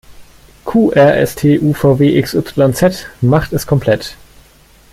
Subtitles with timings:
[0.65, 4.17] Q-R-S-T-U-V-W-X-Y-Z macht es komplett!